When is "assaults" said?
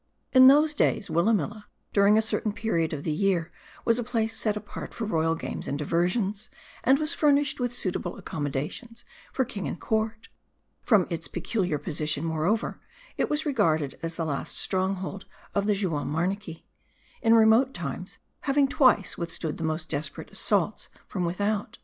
20.31-20.89